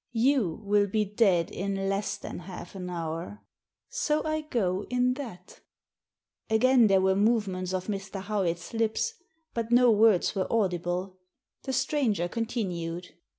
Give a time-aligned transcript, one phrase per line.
[0.17, 3.43] You will be dead in less than half an hour—
[3.87, 5.59] so I go in that"
[6.49, 8.19] Again there were movements of Mr.
[8.23, 9.13] Howitfs lips.
[9.53, 11.19] But no words were audible.
[11.65, 13.09] The stranger continued.